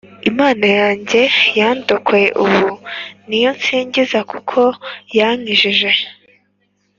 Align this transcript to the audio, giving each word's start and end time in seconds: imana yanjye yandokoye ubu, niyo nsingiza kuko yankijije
imana 0.29 0.65
yanjye 0.79 1.21
yandokoye 1.59 2.27
ubu, 2.43 2.67
niyo 3.27 3.51
nsingiza 3.57 4.19
kuko 4.31 4.59
yankijije 5.17 5.89